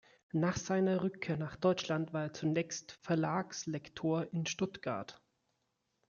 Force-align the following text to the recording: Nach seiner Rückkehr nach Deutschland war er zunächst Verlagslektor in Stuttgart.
Nach 0.33 0.57
seiner 0.57 1.03
Rückkehr 1.03 1.37
nach 1.37 1.55
Deutschland 1.55 2.11
war 2.11 2.23
er 2.23 2.33
zunächst 2.33 2.93
Verlagslektor 3.03 4.33
in 4.33 4.47
Stuttgart. 4.47 5.21